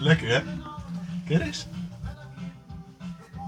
[0.00, 0.40] Lekker hè?
[1.26, 1.66] Ken je deze?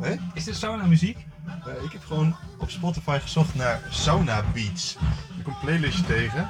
[0.01, 0.21] Nee?
[0.35, 1.27] Is dit sauna muziek?
[1.47, 4.96] Eh, ik heb gewoon op Spotify gezocht naar sauna beats.
[5.39, 6.49] Ik kom een playlistje tegen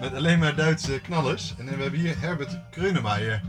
[0.00, 1.54] met alleen maar Duitse knallers.
[1.58, 3.42] En we hebben hier Herbert Kreunemeyer.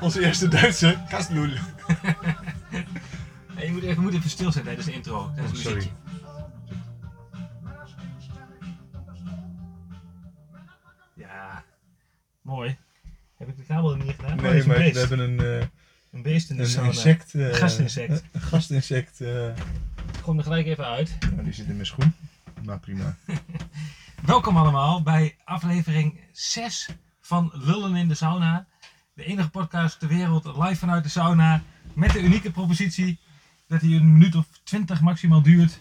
[0.00, 1.50] Onze eerste Duitse kastloel.
[3.54, 5.30] Hey, je moet even, we moeten even stil zijn tijdens de intro.
[5.34, 5.92] Tijdens Oh, sorry.
[11.14, 11.64] Ja,
[12.42, 12.78] mooi.
[13.42, 14.38] Heb ik de kabel er niet gedaan?
[14.38, 15.66] Oh, Nee, een maar we hebben een, eh,
[16.12, 16.86] Een beest in de een sauna.
[16.88, 17.34] insect.
[17.34, 18.22] eh, Gastinsect.
[18.32, 19.20] Een gastinsect.
[19.20, 19.54] eh, Ik
[20.12, 21.16] gooi hem er gelijk even uit.
[21.30, 22.14] nou, die zit in mijn schoen.
[22.64, 23.16] Maar prima.
[24.32, 26.88] Welkom allemaal bij aflevering 6
[27.20, 28.66] van Lullen in de Sauna.
[29.14, 31.62] De enige podcast ter wereld live vanuit de sauna.
[31.92, 33.20] Met de unieke propositie
[33.68, 35.78] dat hij een minuut of 20 maximaal duurt.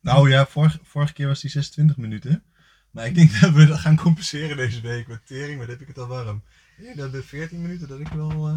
[0.00, 2.42] Nou ja, vorige, vorige keer was die 26 minuten.
[2.90, 5.58] Maar ik denk dat we dat gaan compenseren deze week met tering.
[5.58, 6.42] Wat heb ik het al warm.
[6.78, 8.48] Ja, dat de 14 minuten dat ik wel...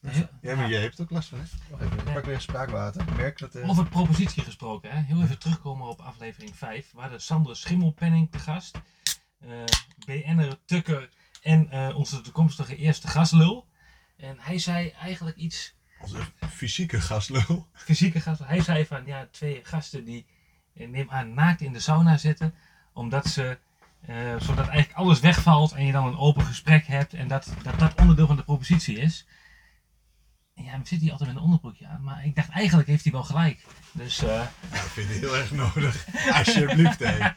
[0.00, 1.44] eh, Ja, maar jij hebt ook last van, hè?
[1.70, 3.00] Wacht even, ik pak weer spraakwater.
[3.02, 3.54] Ik merk dat...
[3.54, 4.98] eh, Over propositie gesproken, hè?
[5.00, 6.90] heel even terugkomen op aflevering 5.
[6.92, 8.78] We hadden Sander Schimmelpenning te gast.
[9.38, 9.64] eh
[10.06, 11.08] BN'er Tukker
[11.42, 13.68] en eh, onze toekomstige eerste gastlul.
[14.16, 16.18] En hij zei eigenlijk iets Onze
[16.50, 17.68] fysieke gastlul.
[17.72, 18.46] fysieke gasten.
[18.46, 20.26] Hij zei van ja, twee gasten die
[20.74, 22.54] neem aan naakt in de sauna zitten.
[22.92, 23.58] Omdat ze,
[24.06, 27.14] eh, zodat eigenlijk alles wegvalt en je dan een open gesprek hebt.
[27.14, 29.26] En dat dat, dat onderdeel van de propositie is.
[30.54, 32.02] En ja, dan zit hij altijd met een onderbroekje aan.
[32.02, 33.64] Maar ik dacht eigenlijk heeft hij wel gelijk.
[33.92, 34.42] Dus eh, Ja,
[34.72, 36.06] ik vind het heel erg nodig.
[36.32, 37.18] Alsjeblieft, hé.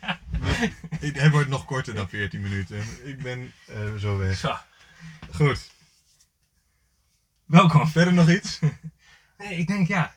[1.22, 2.84] Hij wordt nog korter dan 14 minuten.
[3.04, 4.38] Ik ben eh, zo weg.
[4.38, 4.56] zo,
[5.34, 5.72] Goed.
[7.46, 7.88] welkom.
[7.88, 8.60] Verder nog iets?
[9.38, 10.16] Nee, ik denk ja,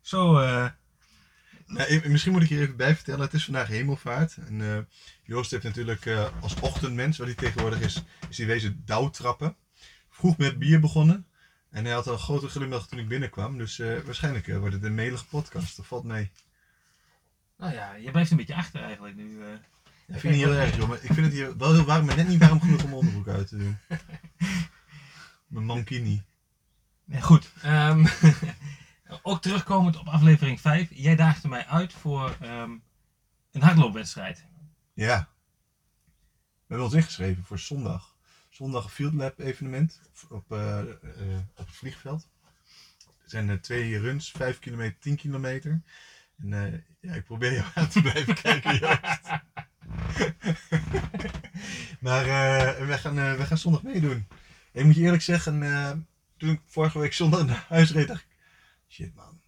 [0.00, 0.38] zo
[1.76, 3.20] Ja, ik- misschien moet ik hier even bij vertellen.
[3.20, 4.36] Het is vandaag hemelvaart.
[4.46, 4.78] En eh,
[5.22, 9.56] Joost heeft natuurlijk eh, als ochtendmens, wat hij tegenwoordig is, is hij wezen douwtrappen.
[10.10, 11.26] Vroeg met bier begonnen.
[11.70, 13.58] En hij had al een grote glimlach toen ik binnenkwam.
[13.58, 15.76] Dus eh, waarschijnlijk wordt het een melige podcast.
[15.76, 16.30] Dat valt mee.
[17.58, 19.42] nou ja, je blijft een beetje achter eigenlijk nu.
[19.42, 19.52] eh.
[20.14, 20.88] Ik vind het niet heel erg, joh.
[20.88, 22.96] Maar ik vind het hier wel heel warm, maar net niet warm genoeg om mijn
[23.00, 23.76] onderbroek uit te doen.
[25.46, 26.22] Mijn mankini.
[27.20, 27.50] Goed.
[27.62, 28.06] Ehm,
[29.22, 30.88] ook terugkomend op aflevering 5.
[30.92, 32.70] Jij daagde mij uit voor ehm,
[33.52, 34.44] een hardloopwedstrijd.
[34.94, 35.28] Ja.
[36.70, 38.16] We hebben ons ingeschreven voor zondag.
[38.48, 40.86] Zondag een Field Lab evenement op, eh, eh,
[41.56, 42.28] op het vliegveld.
[42.98, 45.82] Er zijn eh, twee runs, 5 kilometer, 10 kilometer.
[46.38, 49.28] En ja, ik probeer jou aan te blijven kijken, Joost.
[52.06, 52.24] maar
[52.86, 54.26] we, gaan, we gaan zondag meedoen.
[54.72, 56.06] En ik moet je eerlijk zeggen,
[56.36, 58.29] toen ik vorige week zondag naar huis reed, dacht ik...
[58.90, 59.40] Shit man,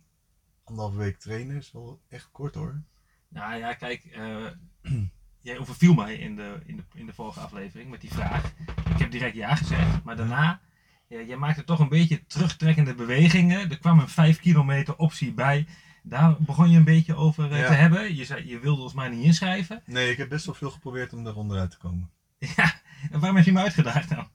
[0.64, 2.82] anderhalve week trainen is wel echt kort hoor.
[3.28, 4.04] Nou ja, kijk.
[4.04, 4.46] eh,
[5.40, 8.52] jij overviel mij in de, in, de, in de vorige aflevering met die vraag.
[8.90, 10.04] Ik heb direct ja gezegd.
[10.04, 10.60] Maar daarna,
[11.06, 13.70] ja, jij maakte toch een beetje terugtrekkende bewegingen.
[13.70, 15.66] Er kwam een 5 kilometer optie bij.
[16.02, 17.66] Daar begon je een beetje over eh, Ja.
[17.66, 18.14] te hebben.
[18.14, 19.82] Je, zei, je wilde ons maar niet inschrijven.
[19.86, 22.10] Nee, ik heb best wel veel geprobeerd om daaronder uit te komen.
[22.56, 24.28] Ja, en waarom heb je me uitgedaagd dan?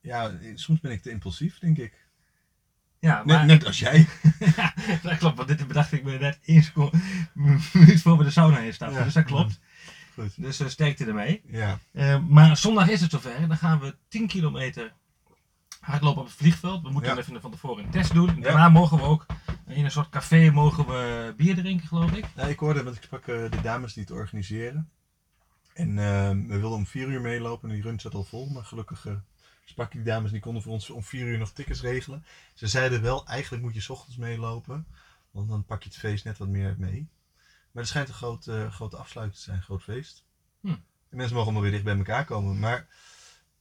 [0.00, 2.05] Ja, soms ben ik te impulsief, denk ik.
[3.00, 3.46] Ja, Net, maar...
[3.46, 4.06] net als jij.
[4.56, 6.98] Ja, dat klopt, want dit bedacht ik me net één seconde,
[7.72, 8.98] minuut voor we de sauna instappen.
[8.98, 9.04] Ja.
[9.04, 9.60] Dus dat klopt.
[10.14, 10.42] Goed.
[10.42, 11.42] Dus uh, sterkte ermee.
[11.46, 11.78] Ja.
[11.92, 13.48] Uh, maar zondag is het zover.
[13.48, 14.92] Dan gaan we 10 kilometer
[15.80, 16.82] hardlopen op het vliegveld.
[16.82, 17.18] We moeten Ja.
[17.18, 18.40] even van tevoren een test doen.
[18.40, 19.26] Daarna mogen we ook
[19.66, 22.24] in een soort café mogen we bier drinken, geloof ik.
[22.34, 24.90] Nou, ik hoorde, want ik sprak eh, de dames die het organiseren.
[25.74, 28.48] En eh, we wilden om vier uur meelopen en die run zat al vol.
[28.48, 29.12] Maar gelukkig eh,
[29.68, 32.24] sprak ik die dames, die konden voor ons om vier uur nog tickets regelen.
[32.54, 34.86] Ze zeiden wel, eigenlijk moet je 's ochtends meelopen.
[35.30, 37.08] Want dan pak je het feest net wat meer mee.
[37.72, 40.24] Maar er schijnt een groot, eh, grote afsluiting te zijn, een groot feest.
[40.60, 40.68] Hm.
[40.68, 42.58] En mensen mogen allemaal weer dicht bij elkaar komen.
[42.58, 42.86] Maar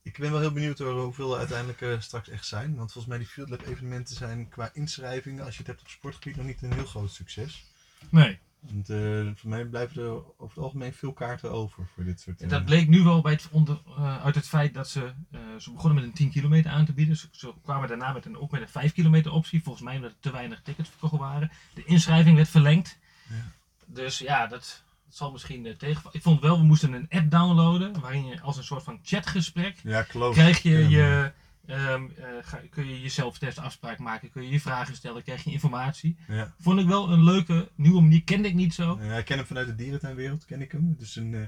[0.01, 2.75] ik ben wel heel benieuwd hoeveel er uiteindelijk eh, straks echt zijn.
[2.75, 5.87] Want volgens mij die Field Lab evenementen zijn qua inschrijvingen, als je het hebt op
[5.87, 7.65] sportgebied, nog niet een heel groot succes.
[8.09, 8.39] Nee.
[8.59, 12.41] Want eh, voor mij blijven er over het algemeen veel kaarten over voor dit soort
[12.41, 12.65] En dingen.
[12.65, 15.71] dat bleek nu wel bij het onder, uh, uit het feit dat ze, uh, ze
[15.71, 17.15] begonnen met een 10 kilometer aan te bieden.
[17.17, 19.63] Ze, ze kwamen daarna met een, ook met een 5 kilometer optie.
[19.63, 21.51] Volgens mij omdat er te weinig tickets verkocht waren.
[21.73, 22.97] De inschrijving werd verlengd.
[23.29, 23.51] Ja.
[23.85, 26.17] Dus ja, dat, dat zal misschien uh, tegenvallen.
[26.17, 27.99] Ik vond wel, we moesten een app downloaden.
[27.99, 30.35] Waarin je als een soort van chatgesprek Ja, klopt.
[30.35, 31.31] krijg je Ja, je...
[31.69, 35.51] Um, ga, kun je jezelf test afspraak maken, kun je je vragen stellen, krijg je
[35.51, 36.17] informatie.
[36.27, 36.53] Ja.
[36.59, 38.99] Vond ik wel een leuke nieuwe manier, kende ik niet zo.
[39.01, 40.95] Ja, ik ken hem vanuit de dierentuinwereld, ken ik hem.
[40.99, 41.41] Is een, uh,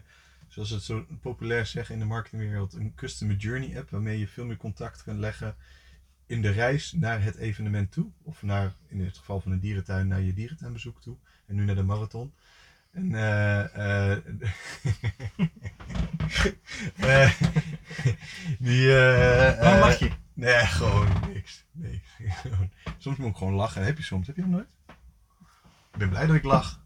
[0.48, 4.46] zoals het zo populair zeggen in de marketingwereld, een customer journey app waarmee je veel
[4.46, 5.56] meer contact kan leggen
[6.26, 8.12] in de reis naar het evenement toe.
[8.24, 11.18] Of naar, in het geval van een dierentuin, naar je dierentuinbezoek toe.
[11.46, 12.34] En nu naar de marathon.
[12.92, 14.18] En uh, uh,
[18.60, 18.88] die.
[18.90, 20.10] Waarom lach je?
[20.34, 21.66] Nee, gewoon niks.
[21.72, 22.02] Nee.
[22.42, 23.86] gewoon- soms moet ik gewoon lachen.
[23.86, 24.28] Heb je soms?
[24.28, 24.68] Heb je dat nooit?
[25.94, 26.77] Ik ben blij dat ik lach.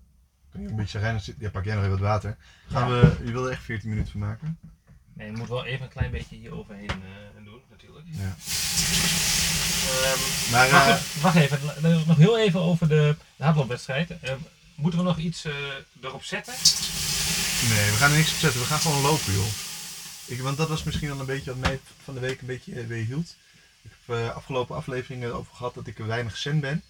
[0.85, 1.33] Beetje?
[1.39, 2.37] Ja, pak jij nog even wat water.
[2.71, 4.57] Gaan we, je wilde er echt 14 minuten van maken?
[5.13, 8.05] Nee, je moet wel even een klein beetje hier overheen eh, doen, natuurlijk.
[8.09, 8.35] Ja.
[10.03, 11.59] Ehm, Maar wacht, eh, even- wacht even,
[12.07, 14.09] nog heel even over de, de hardloopwedstrijd.
[14.21, 14.37] Ehm,
[14.75, 15.53] moeten we nog iets eh,
[16.01, 16.53] erop zetten?
[17.69, 18.59] nee, we gaan er niks op zetten.
[18.59, 19.45] We gaan gewoon lopen, joh.
[20.25, 22.79] Ik, want dat was misschien wel een beetje wat mij van de week een beetje
[22.79, 23.35] eh, weerhield.
[23.81, 26.83] Ik heb afgelopen afleveringen erover gehad dat ik weinig zen ben.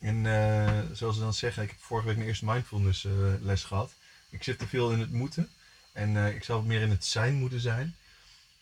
[0.00, 3.64] En eh, zoals ze dan zeggen, ik heb vorige week mijn eerste mindfulness eh, les
[3.64, 3.94] gehad.
[4.30, 5.48] Ik zit te veel in het moeten.
[5.92, 7.94] En eh, ik zou meer in het zijn moeten zijn.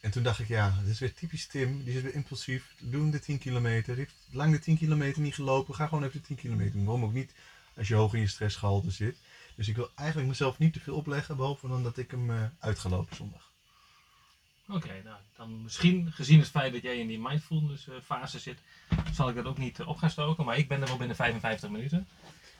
[0.01, 1.85] En toen dacht ik, ja, dit is weer typisch Tim.
[1.85, 2.75] Die is weer impulsief.
[2.79, 3.95] Doen de 10 kilometer.
[3.95, 5.75] Die heeft lang de 10 kilometer niet gelopen.
[5.75, 6.85] Ga gewoon even de 10 kilometer.
[6.85, 7.33] Waarom ook niet
[7.77, 9.17] als je hoog in je stressgehalte zit.
[9.55, 11.37] Dus ik wil eigenlijk mezelf niet te veel opleggen.
[11.37, 13.48] Behalve dan dat ik hem uit ga lopen zondag.
[14.69, 18.59] Oké, nou dan misschien gezien het feit dat jij in die mindfulness eh, fase zit,
[19.13, 20.45] zal ik dat ook niet eh, op gaan stoken.
[20.45, 22.07] Maar ik ben er wel binnen 55 minuten.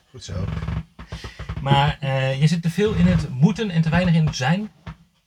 [0.09, 0.45] Goed zo.
[1.61, 4.71] Maar eh, je zit te veel in het moeten en te weinig in het zijn.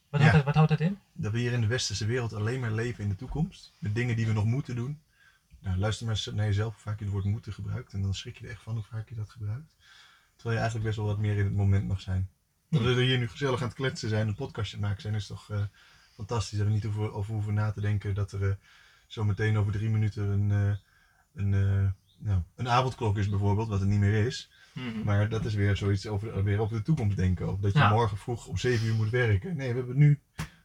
[0.08, 0.26] Wat, Ja.
[0.28, 0.98] houdt, dat, wat houdt dat in?
[1.12, 3.72] Dat we hier in de westerse wereld alleen maar leven in de toekomst.
[3.78, 5.00] Met dingen die we nog moeten doen.
[5.60, 7.92] Nou, luister maar eens naar jezelf hoe vaak je het woord moeten gebruikt.
[7.92, 9.74] En dan schrik je er echt van hoe vaak je dat gebruikt.
[10.34, 12.28] Terwijl je eigenlijk best wel wat meer in het moment mag zijn.
[12.68, 15.50] Dat we hier nu gezellig aan het kletsen zijn, een podcastje maken zijn, is toch
[16.14, 16.58] fantastisch.
[16.58, 18.54] Dat we niet over, over hoeven na te denken dat er eh,
[19.06, 20.76] zo meteen over drie minuten een, eh,
[21.34, 24.50] een, eh, nou, een avondklok is bijvoorbeeld, wat het niet meer is.
[24.72, 25.02] Mhm.
[25.04, 27.52] Maar dat is weer zoiets over, weer over de toekomst denken.
[27.52, 27.90] Of dat je Ja.
[27.90, 29.56] morgen vroeg om 7 uur moet werken.
[29.56, 30.18] Nee, we hebben nu.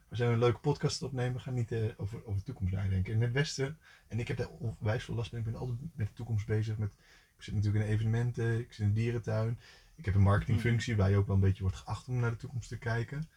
[0.08, 1.34] We zijn een leuke podcast opnemen.
[1.34, 3.14] We gaan niet over, over de toekomst nadenken.
[3.14, 3.78] In het Westen.
[4.08, 5.40] En ik heb daar onwijs veel last van.
[5.40, 6.78] Ik ben altijd met de toekomst bezig.
[6.78, 6.90] Met,
[7.38, 8.60] ik zit natuurlijk in evenementen.
[8.60, 9.60] Ik zit in een dierentuin.
[9.96, 12.38] Ik heb een marketingfunctie waar je ook wel een beetje wordt geacht om naar de
[12.38, 13.28] toekomst te kijken.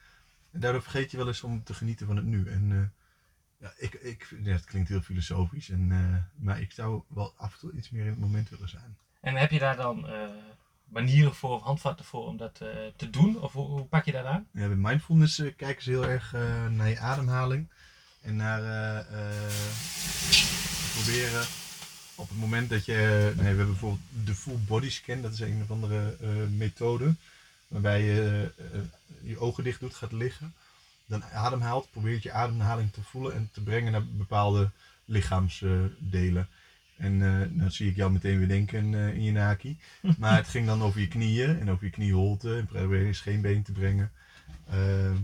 [0.53, 2.51] En daardoor vergeet je wel eens om te genieten van het nu.
[2.51, 5.69] En eh, ja, ik, ik, ja, het klinkt heel filosofisch.
[5.69, 8.69] En, eh, maar ik zou wel af en toe iets meer in het moment willen
[8.69, 8.97] zijn.
[9.21, 10.29] En heb je daar dan eh,
[10.85, 12.55] manieren voor of handvatten voor om dat
[12.97, 13.41] te doen?
[13.41, 14.47] Of hoe, hoe pak je dat aan?
[14.53, 16.33] Ja, bij mindfulness kijken ze heel erg
[16.71, 17.69] naar je ademhaling.
[18.21, 19.05] En naar
[20.93, 21.47] proberen
[22.15, 22.93] op het moment dat je.
[23.25, 26.17] nee, we hebben bijvoorbeeld de full body scan, dat is een of andere
[26.49, 27.15] methode.
[27.71, 28.81] Waarbij je eh,
[29.23, 30.55] je ogen dicht doet, gaat liggen.
[31.07, 34.71] Dan ademhaalt, probeert je ademhaling te voelen en te brengen naar bepaalde
[35.05, 36.49] lichaamsdelen.
[36.97, 39.79] En eh, dan zie ik jou meteen weer denken eh, in je naki.
[40.19, 42.57] Maar het ging dan over je knieën en over je knieholte.
[42.57, 44.13] En probeer je scheenbeen te brengen.
[44.71, 45.17] Ehm,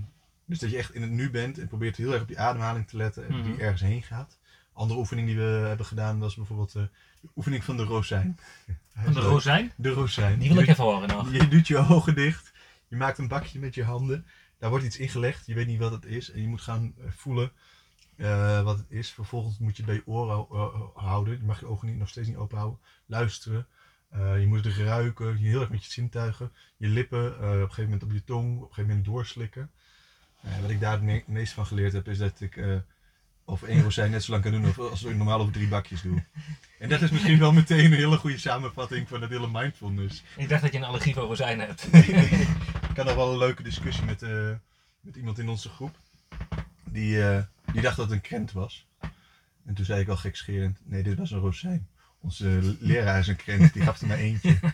[0.44, 2.88] dus dat je echt in het nu bent en probeert heel erg op die ademhaling
[2.88, 3.26] te letten.
[3.26, 3.44] En Mhm.
[3.44, 4.36] die ergens heen gaat.
[4.76, 6.82] Andere oefening die we hebben gedaan was bijvoorbeeld eh,
[7.20, 8.38] de oefening van de rozijn.
[9.04, 9.72] Van de rozijn?
[9.76, 10.38] De rozijn.
[10.38, 11.32] Die wil ik even horen nog.
[11.36, 12.52] je doet je ogen dicht.
[12.88, 14.26] Je maakt een bakje met je handen.
[14.58, 15.46] Daar wordt iets ingelegd.
[15.46, 16.30] Je weet niet wat het is.
[16.30, 17.52] En je moet gaan eh, voelen
[18.16, 19.10] eh, wat het is.
[19.10, 21.36] Vervolgens moet je bij je oren hou- houden.
[21.38, 22.78] Je mag je ogen niet, nog steeds niet open houden.
[23.06, 23.66] Luisteren.
[24.12, 25.38] Je moet het ruiken.
[25.40, 26.52] Je heel erg met je zintuigen.
[26.76, 27.34] Je lippen.
[27.34, 28.56] op een gegeven moment op je tong.
[28.56, 29.70] Op een gegeven moment doorslikken.
[30.60, 32.56] Wat ik daar het me- meest van geleerd heb is dat ik
[33.48, 36.02] over één rozijn net zo lang kan doen als- als ik normaal over drie bakjes
[36.02, 36.24] doe.
[36.78, 40.22] En dat is misschien wel meteen een hele goede samenvatting van dat hele mindfulness.
[40.36, 41.86] Ik dacht dat je een allergie voor rozijn hebt.
[41.92, 42.28] Nee, nee.
[42.90, 44.50] Ik had nog wel een leuke discussie met, eh,
[45.00, 45.96] met iemand in onze groep.
[46.84, 48.86] Die, eh, die dacht dat het een krent was.
[49.66, 51.88] En toen zei ik al gekscherend, nee dit was een rozijn.
[52.20, 54.58] Onze leraar is een krent, die gaf er maar eentje.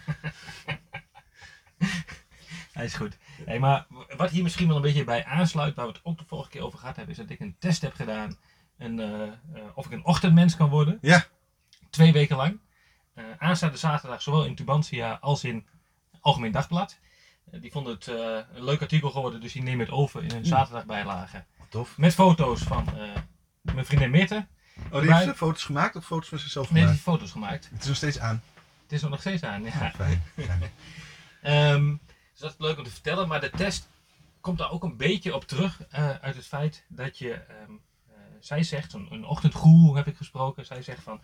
[2.72, 3.16] Hij is goed.
[3.44, 6.24] Hey, maar wat hier misschien wel een beetje bij aansluit, waar we het ook de
[6.26, 8.36] vorige keer over gehad hebben, is dat ik een test heb gedaan.
[8.82, 9.32] Eh, eh,
[9.74, 10.98] of ik een ochtendmens kan worden.
[11.00, 11.24] Ja.
[11.90, 12.58] Twee weken lang.
[13.14, 15.66] Eh aanstaande zaterdag, zowel in Tubantia als in
[16.20, 16.98] Algemeen Dagblad.
[17.44, 21.44] Die vonden het een leuk artikel geworden, dus die nemen het over in een zaterdagbijlage.
[21.68, 21.98] Tof.
[21.98, 22.84] Met foto's van
[23.62, 24.46] mijn vriendin Mirte.
[24.90, 27.04] Oh, die heeft foto's gemaakt of foto's van zichzelf Nee, die gemaakt?
[27.04, 27.68] heeft foto's gemaakt.
[27.72, 28.42] Het is nog steeds aan.
[28.82, 29.62] Het is nog steeds aan.
[29.62, 29.70] Ja.
[29.70, 30.22] Fijn.
[30.36, 30.62] fijn.
[31.42, 31.96] Ehm,
[32.32, 33.88] dus dat is leuk om te vertellen, maar de test
[34.40, 35.80] komt daar ook een beetje op terug
[36.20, 37.76] uit het feit dat je, ehm, eh,
[38.44, 41.20] zij zegt, een, een ochtendgoeroe heb ik gesproken, zij zegt van,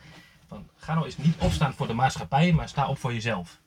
[0.47, 3.61] van ga nou eens niet opstaan voor de maatschappij, maar sta op voor jezelf.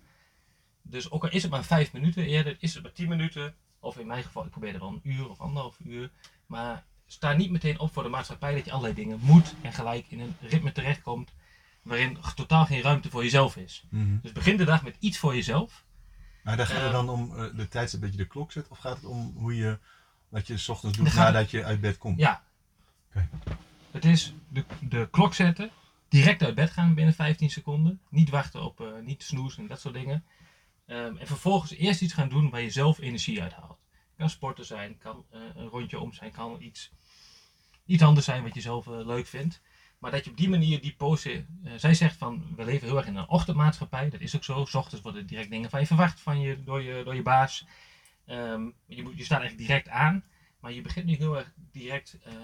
[0.81, 3.97] Dus ook al is het maar vijf minuten eerder, is het maar tien minuten, of
[3.97, 6.11] in mijn geval, ik probeer er wel een uur of anderhalf uur,
[6.45, 10.05] maar sta niet meteen op voor de maatschappij dat je allerlei dingen moet en gelijk
[10.09, 11.33] in een ritme terechtkomt
[11.81, 13.83] waarin totaal geen ruimte voor jezelf is.
[13.89, 14.17] Mhm.
[14.21, 15.83] Dus begin de dag met iets voor jezelf.
[16.43, 18.67] Maar daar gaat het Eh, dan om eh, de tijdstip dat je de klok zet?
[18.67, 19.79] Of gaat het om hoe je,
[20.29, 22.19] wat je 's ochtends doet Dan nadat je uit bed komt?
[22.19, 22.43] Ja.
[23.91, 25.69] Het is de, de klok zetten,
[26.07, 28.01] direct uit bed gaan binnen 15 seconden.
[28.09, 30.23] Niet wachten op, eh, niet snoezen en dat soort dingen.
[30.85, 33.79] Ehm, en vervolgens eerst iets gaan doen waar je zelf energie uit haalt.
[34.17, 36.91] Kan sporten zijn, kan eh, een rondje om zijn, kan iets,
[37.85, 39.61] iets anders zijn wat je zelf eh, leuk vindt.
[39.99, 41.45] Maar dat je op die manier die pose.
[41.75, 44.09] zij zegt van we leven heel erg in een ochtendmaatschappij.
[44.09, 44.65] Dat is ook zo.
[44.65, 47.65] S ochtends worden direct dingen van je verwacht van je, door, je, door je baas.
[48.25, 50.23] Ehm, je, moet, je staat echt direct aan.
[50.61, 52.39] Maar je begint nu heel erg direct eh, eh,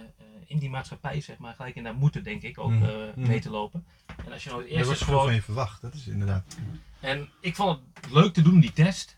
[0.47, 2.83] in die maatschappij, zeg maar, gelijk in daar moeten, denk ik, ook Mhm.
[2.83, 3.27] eh, Mhm.
[3.27, 3.85] mee te lopen.
[4.25, 6.07] En als je nou het Er eerste wordt veel gewoon van je verwacht, dat is
[6.07, 6.57] inderdaad.
[6.99, 9.17] en ik vond het leuk te doen, die test.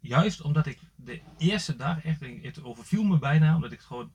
[0.00, 4.12] Juist omdat ik de eerste dag echt, het overviel me bijna, omdat ik het gewoon,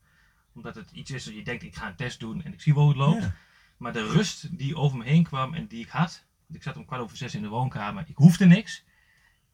[0.53, 2.73] omdat het iets is dat je denkt, ik ga een test doen en ik zie
[2.73, 3.21] wel hoe het loopt.
[3.21, 3.35] Ja.
[3.77, 6.77] Maar de rust die over me heen kwam en die ik had, want ik zat
[6.77, 8.83] om kwart over zes in de woonkamer, ik hoefde niks.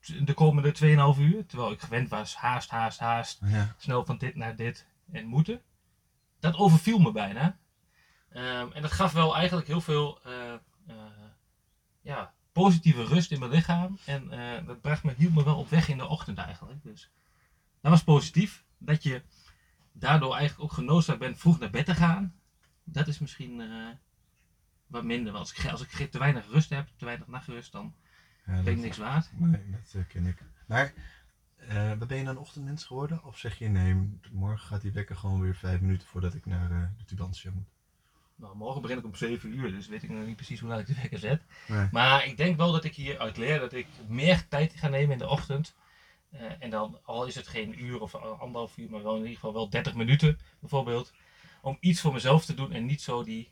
[0.06, 0.72] De komende
[1.16, 3.76] 2,5 uur, terwijl ik gewend was, haast, haast, haast, Ja.
[3.78, 5.62] snel van dit naar dit en moeten.
[6.40, 7.58] Dat overviel me bijna.
[8.30, 10.54] Ehm, en dat gaf wel eigenlijk heel veel eh,
[10.88, 10.96] eh,
[12.02, 13.98] ja, positieve rust in mijn lichaam.
[14.06, 16.84] En eh, dat bracht me, hield me wel op weg in de ochtend eigenlijk.
[16.84, 17.10] Dus
[17.82, 18.64] dat was positief.
[18.78, 19.22] Dat je
[19.92, 22.36] daardoor eigenlijk ook genoodzaakt bent vroeg naar bed te gaan.
[22.84, 23.62] Dat is misschien
[24.88, 25.34] wat minder.
[25.34, 27.96] Want als ik, als ik te weinig rust heb, te weinig nachtrust, dan
[28.46, 29.30] Ja, ik dat- niks waard.
[29.38, 30.38] Nee, dat eh, ken ik.
[30.66, 30.94] Maar
[31.58, 33.24] eh, ben je dan een ochtendmens geworden?
[33.24, 36.72] Of zeg je nee, morgen gaat die wekker gewoon weer vijf minuten voordat ik naar
[36.72, 37.68] eh, de Tubantia moet?
[38.36, 40.80] Nou, morgen begin ik om 7 uur, dus weet ik nog niet precies hoe laat
[40.80, 41.42] ik de wekker zet.
[41.68, 41.88] Nee.
[41.92, 45.18] Maar ik denk wel dat ik hieruit leer dat ik meer tijd ga nemen in
[45.18, 45.76] de ochtend.
[46.60, 49.54] En dan, al is het geen uur of anderhalf uur, maar wel in ieder geval
[49.54, 51.14] wel 30 minuten bijvoorbeeld.
[51.62, 53.52] Om iets voor mezelf te doen en niet zo die-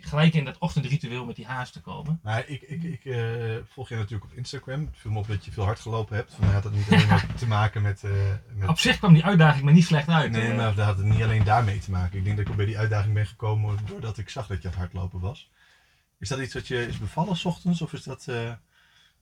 [0.00, 2.20] gelijk in dat ochtendritueel met die haast te komen.
[2.22, 3.20] Maar ik, ik, ik eh,
[3.68, 4.80] volg je natuurlijk op Instagram.
[4.86, 6.34] Het viel me op dat je veel hard gelopen hebt.
[6.34, 8.04] Vandaar had het niet alleen maar te maken met...
[8.04, 8.10] eh,
[8.54, 10.30] met Op zich kwam die uitdaging me niet slecht uit.
[10.30, 12.18] Nee, maar dat had het niet alleen daarmee te maken.
[12.18, 14.68] Ik denk dat ik ook bij die uitdaging ben gekomen doordat ik zag dat je
[14.68, 15.50] aan het hardlopen was.
[16.18, 17.82] Is dat iets wat je is bevallen s ochtends?
[17.82, 18.52] Of is dat eh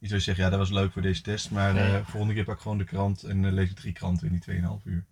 [0.00, 2.02] iets waar je zegt, ja dat was leuk voor deze test, maar Nee.
[2.04, 4.84] volgende keer pak ik gewoon de krant en lees ik drie kranten in die 2,5
[4.84, 5.04] uur.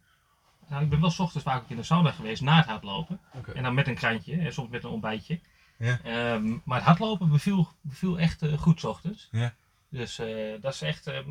[0.68, 3.20] Nou, ik ben wel 's ochtends vaak ook in de sauna geweest na het hardlopen.
[3.54, 5.40] En dan met een krantje en soms met een ontbijtje.
[5.78, 6.00] Ja.
[6.02, 9.28] Ehm, maar het hardlopen beviel, beviel echt eh, goed 's ochtends.
[9.30, 9.54] Ja.
[9.88, 11.30] Dus eh, dat is echt ehm,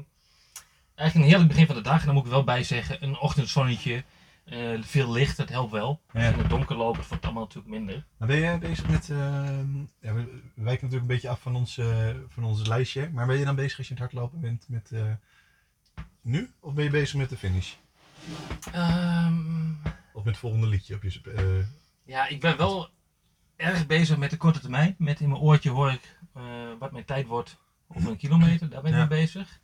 [0.96, 2.00] eigenlijk een heerlijk begin van de dag.
[2.00, 4.03] En dan moet ik wel bij zeggen, een ochtendzonnetje,
[4.46, 6.01] eh, veel licht, dat helpt wel.
[6.13, 6.29] Ja.
[6.29, 8.06] In het donker lopen, dat wordt allemaal natuurlijk minder.
[8.17, 11.79] Maar ben je bezig met, ehm, ja, we wijken natuurlijk een beetje af van ons,
[12.27, 14.91] van ons lijstje, maar ben je dan bezig als je aan het hardlopen bent met
[16.22, 16.51] nu?
[16.60, 17.75] Of ben je bezig met de finish?
[18.72, 19.72] Ehm,
[20.14, 21.22] Of met het volgende liedje op je...
[21.36, 21.66] eh,
[22.04, 22.90] ja, ik ben wel
[23.56, 24.96] erg bezig met de korte termijn.
[24.98, 26.44] Met in mijn oortje hoor ik eh,
[26.80, 27.58] wat mijn tijd wordt
[27.88, 28.70] over een kilometer.
[28.70, 29.06] Daar ben ik Ja.
[29.06, 29.60] mee bezig.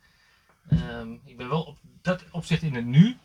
[0.68, 3.16] Ehm, ik ben wel op dat opzicht in het nu.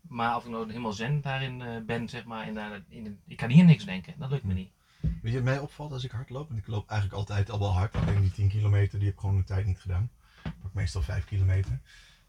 [0.00, 3.36] Maar of ik nou helemaal zen daarin eh, ben, zeg maar, in, in, de- ik
[3.36, 4.14] kan aan niks denken.
[4.18, 4.70] Dat lukt me niet.
[5.00, 7.58] Weet je, wat mij opvalt als ik hard loop, en ik loop eigenlijk altijd al
[7.58, 10.10] wel hard, alleen die 10 kilometer, die heb ik gewoon een tijd niet gedaan.
[10.44, 11.80] Ik pak meestal 5 kilometer.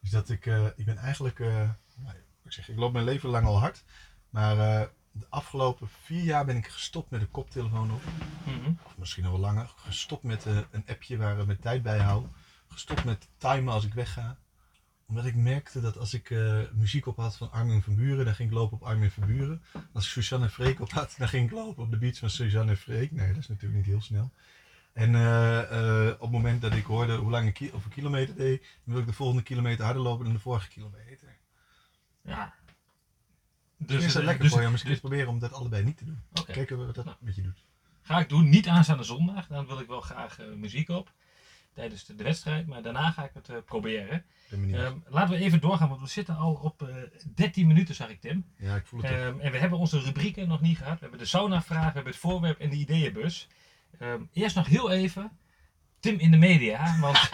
[0.02, 1.40] Dus dat ik, eh, ik ben eigenlijk,
[2.44, 3.84] ik zeg, ik loop mijn leven lang al hard,
[4.30, 8.02] maar eh, de afgelopen vier jaar ben ik gestopt met een koptelefoon op,
[8.46, 8.72] Mhm.
[8.84, 12.00] of misschien al wel langer, gestopt met eh, een appje waar ik mijn tijd bij
[12.00, 12.26] hou,
[12.68, 14.38] gestopt met timen als ik wegga.
[15.08, 18.36] Omdat ik merkte dat als ik eh, muziek op had van Armin van Buren, dan
[18.36, 19.64] ging ik lopen op Armin van Buren.
[19.94, 22.30] Als ik Suzanne en Freek op had, dan ging ik lopen op de beats van
[22.30, 23.12] Suzanne en Freek.
[23.12, 24.32] Nee, dat is natuurlijk niet heel snel.
[24.94, 25.10] En
[26.14, 29.00] op het moment dat ik hoorde hoe lang ik of een kilometer deed, dan wil
[29.00, 31.38] ik de volgende kilometer harder lopen dan de vorige kilometer.
[32.24, 32.54] Ja.
[33.78, 35.84] Dus is dat eh, lekker dus- voor je om eens dus- proberen om dat allebei
[35.84, 36.22] niet te doen.
[36.34, 36.52] Oké.
[36.52, 37.18] Kijken wat dat Nou.
[37.20, 37.66] met je doet.
[38.02, 39.48] Ga ik doen, niet aanstaande zondag.
[39.48, 41.12] Dan wil ik wel graag eh, muziek op.
[41.74, 42.68] Tijdens de, de wedstrijd.
[42.68, 44.26] Maar daarna ga ik het eh, proberen.
[44.52, 46.96] Ehm, laten we even doorgaan, want we zitten al op eh
[47.36, 48.46] 13 minuten, zag ik Tim.
[48.58, 49.12] ja, ik voel het.
[49.12, 50.94] Ehm, en we hebben onze rubrieken nog niet gehad.
[50.94, 53.48] We hebben de sauna-vraag, we hebben het voorwerp en de ideeënbus.
[54.00, 55.32] Ehm, eerst nog heel even
[56.00, 57.18] Tim in de media, want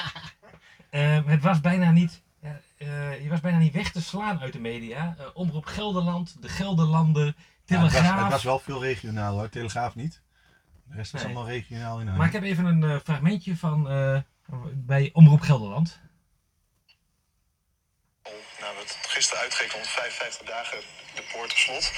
[0.90, 2.22] ehm, het was bijna niet,
[2.78, 5.16] ja, eh, je was bijna niet weg te slaan uit de media.
[5.20, 8.14] Eh, Omroep Gelderland, de Gelderlander, Ja, het, Telegraaf.
[8.14, 10.22] was, het was wel veel regionaal hoor, Telegraaf niet.
[10.84, 11.34] De rest was Nee.
[11.34, 14.20] allemaal regionaal in Maar ik heb even een eh, fragmentje van eh,
[14.74, 16.00] bij Omroep Gelderland.
[18.60, 20.78] Nou, we hebben gisteren uitgerekend 155 dagen
[21.16, 21.92] de poort op slot.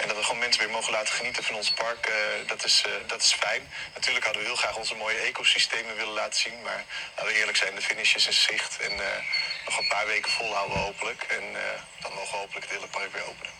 [0.00, 2.02] En dat we gewoon mensen weer mogen laten genieten van ons park,
[2.46, 3.62] dat, is, eh, dat is fijn.
[3.94, 6.62] Natuurlijk hadden we heel graag onze mooie ecosystemen willen laten zien.
[6.62, 6.84] Maar
[7.16, 8.80] laten we eerlijk zijn, de finish is in zicht.
[8.80, 9.22] En eh,
[9.66, 11.22] nog een paar weken volhouden hopelijk.
[11.22, 13.52] En eh, dan mogen we hopelijk het hele park weer openen.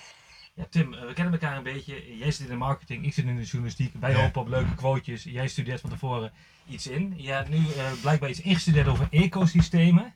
[0.55, 2.17] Ja, Tim, eh, we kennen elkaar een beetje.
[2.17, 3.93] Jij zit in de marketing, ik zit in de journalistiek.
[4.01, 4.21] Wij Ja.
[4.21, 5.23] hopen op leuke quotejes.
[5.23, 6.33] Jij studeert van tevoren
[6.69, 7.15] iets in.
[7.17, 10.15] Je hebt nu eh, blijkbaar iets ingestudeerd over ecosystemen.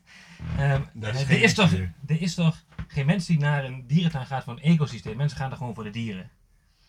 [0.58, 1.72] Ehm, Dat is geen er, is toch,
[2.06, 5.16] er is toch geen mens die naar een dierentuin gaat voor een ecosysteem.
[5.16, 6.30] Mensen gaan er gewoon voor de dieren.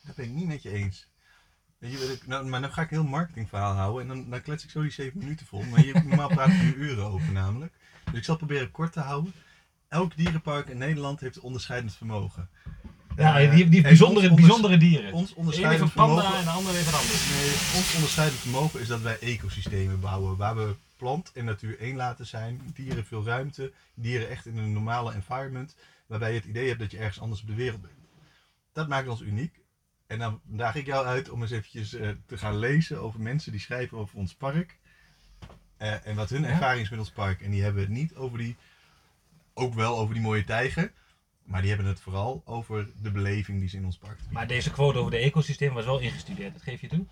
[0.03, 1.07] Dat ben ik niet met je eens.
[1.77, 4.29] Weet je, wat ik- nou, maar dan ga ik een heel marketingverhaal houden en dan,
[4.29, 5.63] dan klets ik zo die 7 minuten vol.
[5.63, 7.73] Maar je, normaal praat ik hier uren over namelijk.
[8.05, 9.33] Dus ik zal proberen kort te houden.
[9.87, 12.49] Elk dierenpark in Nederland heeft onderscheidend vermogen.
[13.17, 15.13] Ja, Eh, die, die bijzondere, bijzondere dieren.
[15.13, 17.15] Ons De onderscheidend een panda vermogen, en de andere heeft een ander.
[17.35, 21.95] nee, ons onderscheidend vermogen is dat wij ecosystemen bouwen waar we plant en natuur één
[21.95, 22.61] laten zijn.
[22.73, 25.75] Dieren veel ruimte, dieren echt in een normale environment,
[26.07, 27.93] waarbij je het idee hebt dat je ergens anders op de wereld bent.
[28.73, 29.59] Dat maakt ons uniek.
[30.07, 33.51] En dan daag ik jou uit om eens eventjes eh, te gaan lezen over mensen
[33.51, 34.77] die schrijven over ons park.
[35.77, 36.47] Eh, en wat hun Ja.
[36.47, 37.41] ervaring is met ons park.
[37.41, 38.55] En die hebben het niet over die,
[39.53, 40.91] ook wel over die mooie tijger.
[41.43, 44.33] Maar die hebben het vooral over de beleving die ze in ons park bieden.
[44.33, 47.05] Maar deze quote over de ecosysteem was wel ingestudeerd, dat geef je toe.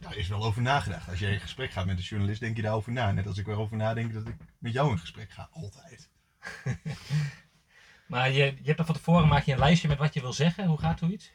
[0.00, 1.08] Daar is wel over nagedacht.
[1.08, 3.12] Als je in gesprek gaat met een journalist, denk je daarover na.
[3.12, 5.48] Net als ik erover nadenk dat ik met jou in gesprek ga.
[5.52, 6.08] Altijd.
[8.06, 10.32] Maar je, je hebt dan van tevoren maak je een lijstje met wat je wil
[10.32, 10.66] zeggen.
[10.66, 11.32] Hoe gaat zoiets?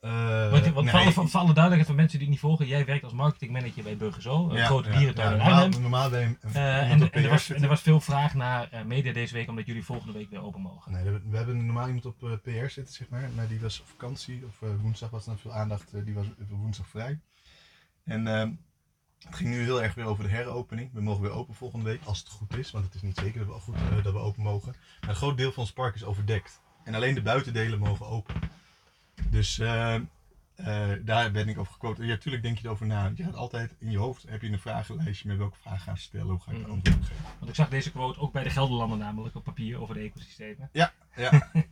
[0.00, 3.04] Eh, Want, want nee, voor, alle, duidelijkheid van mensen die het niet volgen, jij werkt
[3.04, 6.38] als marketingmanager bij Burgerzo, een ja, grote ja, dierentuin ja, in normaal, normaal bij een,
[6.40, 7.62] en, er was, en zitten.
[7.62, 10.60] er was veel vraag naar eh, media deze week, omdat jullie volgende week weer open
[10.60, 10.92] mogen.
[10.92, 13.30] Nee, we hebben- we hebben normaal iemand op eh, PR zitten, zeg maar.
[13.34, 14.44] Maar die was op vakantie.
[14.46, 16.04] Of woensdag was er dan veel aandacht.
[16.04, 17.20] die was woensdag vrij.
[18.04, 18.50] En ehm,
[19.26, 20.90] het ging nu heel erg weer over de heropening.
[20.92, 22.70] We mogen weer open volgende week, als het goed is.
[22.70, 24.74] Want het is niet zeker dat we, goed, dat we open mogen.
[25.00, 26.60] Maar een groot deel van ons park is overdekt.
[26.84, 28.34] En alleen de buitendelen mogen open.
[29.30, 30.02] Dus ehm,
[30.54, 32.04] eh, daar ben ik over gequote.
[32.06, 33.10] Ja, tuurlijk denk je erover na.
[33.14, 36.26] Je gaat altijd in je hoofd, heb je een vragenlijstje met welke vragen gaan stellen.
[36.30, 36.70] Hoe ga ik de Mhm.
[36.72, 37.24] antwoord op geven?
[37.38, 40.68] Want ik zag deze quote ook bij de Gelderlander namelijk op papier over de ecosystemen.
[40.72, 40.92] Ja,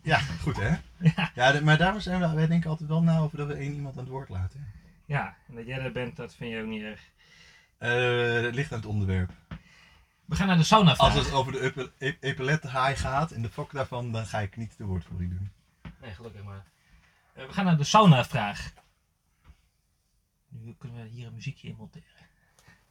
[0.02, 0.76] ja, goed hè?
[1.34, 3.74] Ja, de- maar daarom zijn we, wij denken altijd wel na over dat we één
[3.74, 4.60] iemand aan het woord laten.
[4.60, 4.66] hè.
[5.14, 7.00] Ja, en dat jij er bent, dat vind je ook niet erg.
[7.78, 9.30] Eh, het ligt aan het onderwerp.
[10.24, 13.48] We gaan naar de sauna Als het over de epe- e- epaulettenhaai gaat en de
[13.48, 15.50] fok daarvan, dan ga ik niet de woordvoering doen.
[16.00, 16.64] Nee, gelukkig maar.
[17.36, 18.72] Eh, we gaan naar de sauna-vraag.
[20.48, 22.06] Nu kunnen we hier een muziekje in monteren.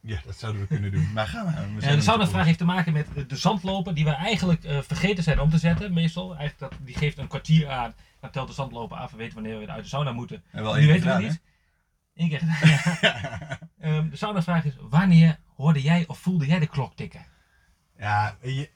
[0.01, 1.13] Ja, dat zouden we kunnen doen.
[1.13, 1.79] Maar gaan we.
[1.79, 5.23] we Eh, de sauna-vraag heeft te maken met de- zandloper die we eigenlijk eh, vergeten
[5.23, 6.35] zijn om te zetten, meestal.
[6.35, 9.59] Eigenlijk dat, die geeft een kwartier aan, dan telt de zandloper af en weet wanneer
[9.59, 10.43] we uit de sauna moeten.
[10.51, 11.41] En wel nu weten we gedaan, het niet.
[12.13, 12.43] Eén keer
[13.01, 13.59] ja.
[13.79, 17.25] Ehm, de sauna-vraag is, wanneer hoorde jij of voelde jij de klok tikken?
[17.97, 18.69] Ja, je,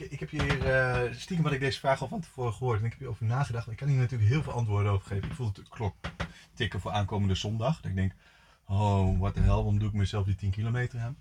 [0.00, 2.84] ik, ik heb hier eh, stiekem had ik deze vraag al van tevoren gehoord en
[2.84, 3.70] ik heb hierover nagedacht.
[3.70, 5.28] Ik kan hier natuurlijk heel veel antwoorden over geven.
[5.28, 5.94] Ik voel de klok
[6.54, 7.80] tikken voor aankomende zondag.
[7.80, 8.12] Dat ik denk,
[8.66, 11.16] oh, wat de hel, waarom doe ik mezelf die 10 kilometer aan?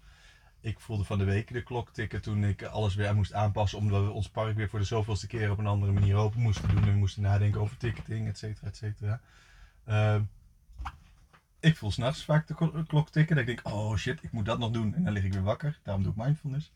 [0.61, 4.03] Ik voelde van de week de klok tikken toen ik alles weer moest aanpassen omdat
[4.03, 6.83] we ons park weer voor de zoveelste keer op een andere manier open moesten doen.
[6.83, 9.21] En we moesten nadenken over ticketing, et cetera, et cetera.
[9.85, 10.21] Ehm,
[11.59, 13.35] ik voel s'nachts vaak de klo- klok tikken.
[13.35, 14.93] Dat ik denk, oh shit, ik moet dat nog doen.
[14.95, 15.79] En dan lig ik weer wakker.
[15.83, 16.71] Daarom doe ik mindfulness.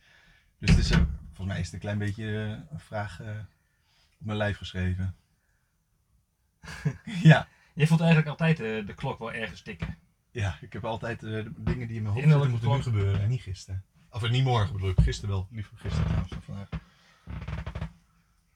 [0.60, 1.00] Dus het is, eh,
[1.38, 3.28] volgens mij is het een klein beetje eh, een vraag eh,
[4.20, 5.16] op mijn lijf geschreven.
[7.32, 9.98] ja, Je voelt eigenlijk altijd eh, de klok wel ergens tikken.
[10.32, 13.30] ja, ik heb altijd de dingen die in mijn hoofd zitten moeten nu gebeuren en
[13.30, 13.84] niet gisteren.
[14.10, 15.48] Of niet morgen bedoel ik, gisteren wel.
[15.52, 16.70] Liever gisteren trouwens dan vandaag.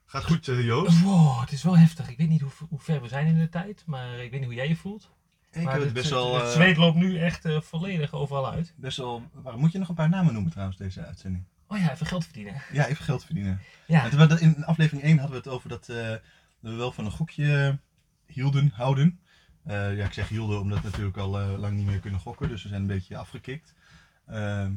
[0.06, 1.02] Gaat goed Joost?
[1.02, 2.10] Wow, het is wel heftig.
[2.10, 4.50] Ik weet niet hoe, hoe ver we zijn in de tijd, maar ik weet niet
[4.50, 5.12] hoe jij je voelt.
[5.52, 6.36] Ik maar heb het best wel...
[6.36, 8.74] Het zweet loopt nu echt volledig overal uit.
[8.76, 11.46] best wel waar, moet je nog een paar namen noemen trouwens deze uitzending?
[11.72, 12.62] Oh ja, even geld verdienen.
[12.72, 13.62] Ja, even geld verdienen.
[13.88, 16.22] Ja, in aflevering 1 hadden we het over dat, eh, dat
[16.60, 17.78] we wel van een gokje
[18.26, 19.20] hielden, houden.
[19.64, 22.50] Eh, ja, ik zeg hielden omdat we natuurlijk al eh, lang niet meer kunnen gokken,
[22.50, 23.74] dus we zijn een beetje afgekikt.
[24.28, 24.72] Ehm,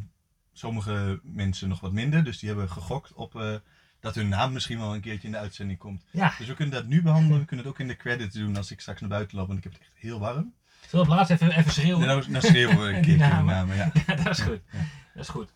[0.53, 3.61] sommige mensen nog wat minder, dus die hebben gegokt op
[4.01, 6.05] dat hun naam misschien wel een keertje in de uitzending komt.
[6.11, 6.35] ja.
[6.39, 8.71] Dus we kunnen dat nu behandelen, we kunnen het ook in de credits doen als
[8.71, 10.55] ik straks naar buiten loop, want ik heb het echt heel warm.
[10.89, 12.09] Zullen we op laatst even, even schreeuwen?
[12.09, 13.55] En dan, dan schreeuwen we een keertje de namen.
[13.55, 13.77] namen.
[13.77, 14.61] Ja, Ja, dat is goed.
[14.73, 14.79] Ja.
[15.15, 15.53] Dat is goed.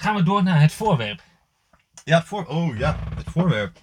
[0.00, 1.22] Gaan we door naar het voorwerp.
[2.04, 3.78] ja, het voor, oh ja, het voorwerp.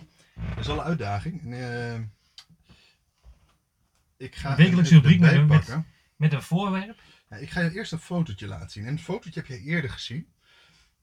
[0.49, 1.41] Dat is wel een uitdaging.
[1.41, 1.99] En, eh,
[4.17, 6.99] ik ga Een wekelijkse het rubriek met- met- een voorwerp.
[7.29, 8.85] Ja, ik ga je eerst een fotootje laten zien.
[8.85, 10.27] En het fotootje heb je eerder gezien.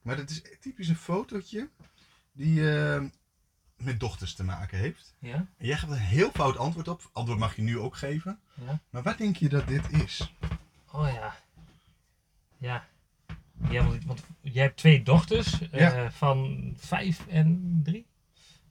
[0.03, 1.69] Maar dat is typisch een fotootje
[2.33, 3.03] die eh,
[3.77, 5.15] met dochters te maken heeft.
[5.19, 5.35] Ja.
[5.35, 7.11] En jij geeft een heel fout antwoord op.
[7.13, 8.41] Antwoord mag je nu ook geven.
[8.55, 8.81] Ja.
[8.91, 10.35] Maar wat denk je dat dit is?
[10.93, 11.35] Oh ja.
[12.59, 12.89] Ja.
[13.71, 16.11] Ja, want, want jij hebt twee dochters eh, Ja.
[16.11, 18.07] van vijf en drie?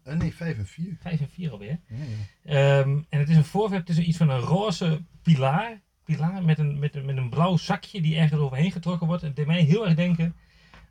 [0.03, 0.97] Eh, nee, 5 en 4.
[1.01, 1.79] Vijf en vier alweer.
[1.87, 1.95] Ja,
[2.43, 2.79] ja.
[2.79, 5.81] Ehm, en het is een voorwerp, het is iets van een roze pilaar.
[6.03, 9.21] Pilaar met een, met een, met een blauw zakje die ergens overheen getrokken wordt.
[9.21, 10.35] Het deed mij heel erg denken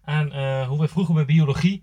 [0.04, 1.82] aan eh, hoe we vroeger bij biologie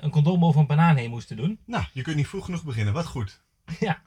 [0.00, 1.58] een condoom over een banaan heen moesten doen.
[1.66, 2.94] Nou, je kunt niet vroeg genoeg beginnen.
[2.94, 3.42] Wat goed.
[3.80, 4.02] Ja.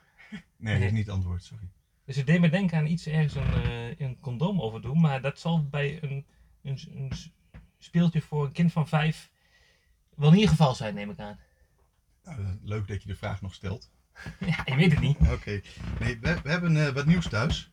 [0.58, 1.70] Nee, dat is niet het antwoord, sorry.
[2.06, 5.02] Dus het deed me denken aan iets ergens een, een condoom over doen.
[5.02, 6.26] Maar dat zal bij een,
[6.67, 7.12] een, een
[7.77, 9.30] speeltje voor een kind van vijf
[10.15, 11.39] wel niet het geval zijn, neem ik aan.
[12.23, 13.89] Nou, eh, leuk dat je de vraag nog stelt.
[14.39, 15.17] Ja, je weet het niet.
[15.19, 15.62] Oké.
[15.99, 17.71] Nee, we, we hebben eh, wat nieuws thuis.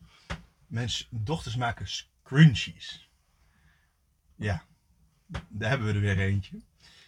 [0.66, 3.08] Mijn dochters maken scrunchies.
[4.36, 4.64] Ja,
[5.48, 6.60] daar hebben we er weer eentje.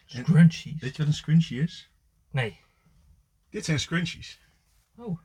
[0.04, 0.80] Scrunchies.
[0.80, 1.90] Weet je wat een scrunchie is?
[2.30, 2.60] Nee.
[3.50, 4.40] Dit zijn scrunchies.
[4.96, 5.20] Oh.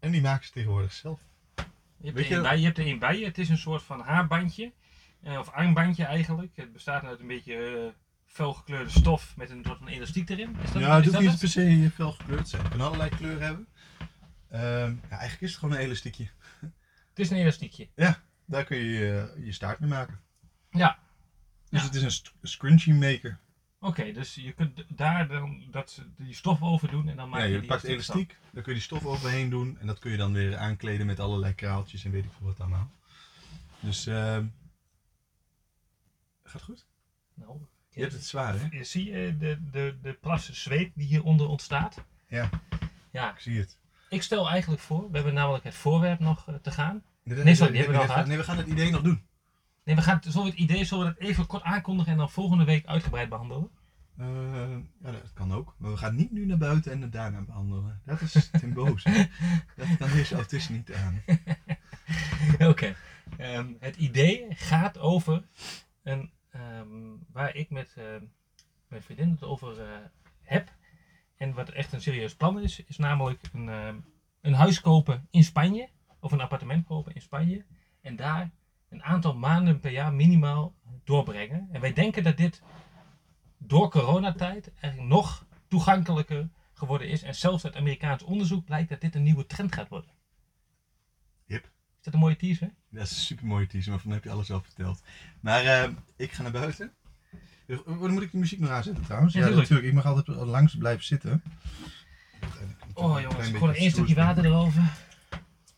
[0.00, 1.20] En die maken ze tegenwoordig zelf.
[1.56, 1.62] Je
[2.12, 3.24] hebt, er je- bij, je hebt er één bij je.
[3.24, 4.72] Het is een soort van haarbandje.
[5.26, 6.56] Eh, of armbandje eigenlijk.
[6.56, 10.56] Het bestaat uit een beetje eh felgekleurde stof met een soort van elastiek erin.
[10.62, 12.62] Is dat, ja, het hoeft dat niet per se fel gekleurd zijn.
[12.62, 13.66] Het kan allerlei kleuren hebben.
[14.50, 16.28] Ehm, ja, eigenlijk is het gewoon een elastiekje.
[16.60, 17.88] Het is een elastiekje.
[18.44, 20.20] Daar kun je eh, je staart mee maken.
[20.70, 20.98] Ja.
[21.70, 21.86] Dus Ja.
[21.86, 23.38] het is een scrunchie maker.
[23.80, 27.46] Oké, dus je kunt daar dan dat, die stof over doen en dan maak Ja,
[27.46, 29.98] je, je die pakt elastiek elastiek, dan kun je die stof overheen doen en dat
[29.98, 32.90] kun je dan weer aankleden met allerlei kraaltjes en weet ik veel wat allemaal.
[33.80, 34.44] Dus ehm
[36.48, 36.86] gaat goed?
[37.34, 37.58] Nou,
[37.90, 38.66] Je hebt het zwaar hè?
[38.70, 42.04] je- Zie je de, de, de plas zweet die hieronder ontstaat?
[42.28, 42.48] Ja.
[43.10, 43.78] Ja, Ik zie het.
[44.08, 47.02] ik stel eigenlijk voor, we hebben namelijk het voorwerp nog eh, te gaan.
[47.22, 48.26] Nee, Nee, sorry, die hebben we al gehad.
[48.26, 49.22] Nee, we gaan het idee nog doen.
[49.84, 52.30] Nee, we gaan, zullen we het idee zullen we dat even kort aankondigen en dan
[52.30, 53.70] volgende week uitgebreid behandelen?
[54.18, 54.26] Eh,
[55.02, 55.74] ja, dat kan ook.
[55.78, 58.00] Maar we gaan niet nu naar buiten en het daarna behandelen.
[58.04, 59.04] Dat is ten boos.
[59.04, 59.24] hè.
[59.76, 61.22] Dat kan deze autist niet aan.
[62.70, 62.94] Oké.
[63.36, 65.42] Ehm, het idee gaat over
[66.02, 68.24] een, ehm, waar ik met ehm,
[68.88, 69.98] mijn vriendin het over eh,
[70.42, 70.72] heb.
[71.36, 73.96] En wat echt een serieus plan is, is namelijk een, ehm,
[74.40, 75.88] een huis kopen in Spanje.
[76.20, 77.64] Of een appartement kopen in Spanje.
[78.00, 78.50] En daar
[78.88, 81.68] een aantal maanden per jaar minimaal doorbrengen.
[81.72, 82.62] En wij denken dat dit
[83.58, 87.22] door coronatijd eigenlijk nog toegankelijker geworden is.
[87.22, 90.10] En zelfs uit Amerikaans onderzoek blijkt dat dit een nieuwe trend gaat worden.
[92.06, 92.70] Dat een mooie teaser?
[92.90, 95.02] Dat is een super mooie teaser, maar van heb je alles al verteld.
[95.40, 96.92] Maar eh, ik ga naar buiten.
[97.66, 99.32] Eh, Dan moet ik de muziek nog aanzetten trouwens.
[99.32, 99.68] Ja, Ja, tuurlijk.
[99.68, 99.96] natuurlijk.
[99.98, 101.42] Ik mag altijd langs blijven zitten.
[102.92, 104.82] Oh jongens, gewoon een één stukje water erover.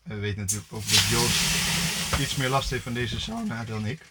[0.03, 4.01] We weten natuurlijk ook dat Joost iets meer last heeft van deze sauna dan ik.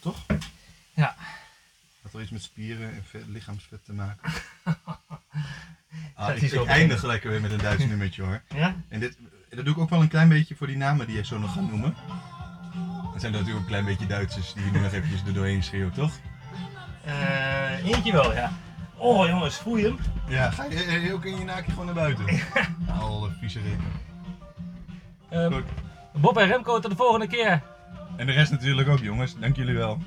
[0.00, 0.26] Toch?
[0.94, 1.16] Ja.
[2.02, 4.32] Had wel iets met spieren en vet- lichaamsvet te maken.
[6.14, 8.42] Ah, ik eindig lekker weer met een Duits nummertje hoor.
[8.54, 8.74] Ja?
[8.88, 9.16] En dit,
[9.50, 11.52] dat doe ik ook wel een klein beetje voor die namen die je zo nog
[11.52, 11.94] gaat noemen.
[13.14, 15.92] Er zijn natuurlijk een klein beetje Duitsers die je nu nog eventjes er doorheen schreeuwen,
[15.92, 16.12] toch?
[17.04, 18.52] Eh, eentje wel, ja.
[18.96, 19.98] Oh jongens, voel je hem?
[20.28, 22.24] Ja, ga je eh, ook in je naakje gewoon naar buiten?
[23.00, 23.60] Al vieze
[25.30, 25.64] Goed.
[26.12, 27.62] Bob en Remco, tot de volgende keer.
[28.16, 29.98] En de rest natuurlijk ook jongens, dank jullie wel.